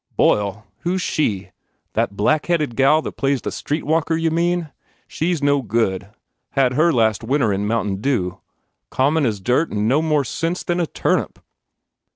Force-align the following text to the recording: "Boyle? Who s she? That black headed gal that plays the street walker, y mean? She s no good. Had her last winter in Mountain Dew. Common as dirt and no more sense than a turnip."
"Boyle? 0.17 0.65
Who 0.79 0.95
s 0.95 1.01
she? 1.01 1.51
That 1.93 2.17
black 2.17 2.47
headed 2.47 2.75
gal 2.75 3.03
that 3.03 3.17
plays 3.17 3.43
the 3.43 3.51
street 3.51 3.83
walker, 3.83 4.15
y 4.15 4.29
mean? 4.29 4.71
She 5.07 5.31
s 5.31 5.43
no 5.43 5.61
good. 5.61 6.09
Had 6.53 6.73
her 6.73 6.91
last 6.91 7.23
winter 7.23 7.53
in 7.53 7.67
Mountain 7.67 7.97
Dew. 8.01 8.39
Common 8.89 9.27
as 9.27 9.39
dirt 9.39 9.69
and 9.69 9.87
no 9.87 10.01
more 10.01 10.23
sense 10.23 10.63
than 10.63 10.79
a 10.79 10.87
turnip." 10.87 11.37